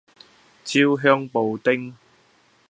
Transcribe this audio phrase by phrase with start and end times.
[0.65, 1.95] 焦香布丁